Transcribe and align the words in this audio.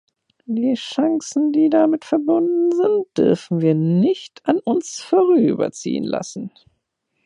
Die 0.47 0.73
Chancen, 0.73 1.51
die 1.51 1.69
damit 1.69 2.05
verbunden 2.05 2.71
sind, 2.71 3.05
dürfen 3.15 3.61
wir 3.61 3.75
nicht 3.75 4.41
an 4.47 4.57
uns 4.59 4.99
vorüberziehen 4.99 6.05
lassen. 6.05 6.51